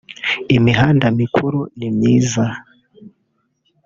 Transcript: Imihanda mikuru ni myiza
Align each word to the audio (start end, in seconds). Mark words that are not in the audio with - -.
Imihanda 0.57 1.05
mikuru 1.19 1.59
ni 1.77 1.89
myiza 1.95 2.45